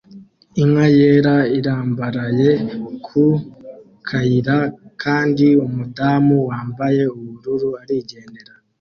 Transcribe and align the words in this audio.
Inka 0.61 0.87
yera 0.97 1.35
irambaraye 1.57 2.49
ku 3.05 3.23
kayira 4.07 4.57
kandi 5.03 5.47
umudamu 5.65 6.35
wambaye 6.49 7.03
ubururu 7.17 7.69
arigendera 7.81 8.53